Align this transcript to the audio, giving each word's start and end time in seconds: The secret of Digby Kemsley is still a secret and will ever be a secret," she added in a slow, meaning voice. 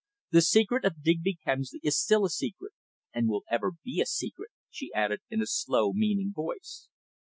The 0.31 0.41
secret 0.41 0.83
of 0.83 1.03
Digby 1.03 1.37
Kemsley 1.45 1.79
is 1.83 2.01
still 2.01 2.25
a 2.25 2.29
secret 2.31 2.71
and 3.13 3.27
will 3.29 3.43
ever 3.51 3.73
be 3.83 4.01
a 4.01 4.07
secret," 4.07 4.49
she 4.71 4.91
added 4.95 5.19
in 5.29 5.43
a 5.43 5.45
slow, 5.45 5.93
meaning 5.93 6.33
voice. 6.33 6.87